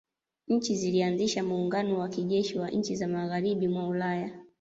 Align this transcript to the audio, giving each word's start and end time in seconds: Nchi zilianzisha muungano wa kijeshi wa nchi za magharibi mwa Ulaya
Nchi 0.47 0.75
zilianzisha 0.75 1.43
muungano 1.43 1.99
wa 1.99 2.09
kijeshi 2.09 2.59
wa 2.59 2.69
nchi 2.69 2.95
za 2.95 3.07
magharibi 3.07 3.67
mwa 3.67 3.87
Ulaya 3.87 4.39